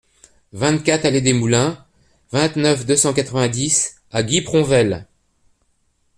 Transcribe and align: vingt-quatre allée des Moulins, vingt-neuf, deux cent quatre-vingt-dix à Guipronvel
vingt-quatre 0.51 1.05
allée 1.05 1.21
des 1.21 1.33
Moulins, 1.35 1.85
vingt-neuf, 2.31 2.87
deux 2.87 2.95
cent 2.95 3.13
quatre-vingt-dix 3.13 3.97
à 4.09 4.23
Guipronvel 4.23 5.05